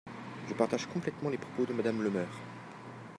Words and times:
Je 0.47 0.55
partage 0.55 0.87
complètement 0.87 1.29
les 1.29 1.37
propos 1.37 1.67
de 1.67 1.73
Madame 1.73 2.01
Le 2.01 2.09
Meur. 2.09 2.39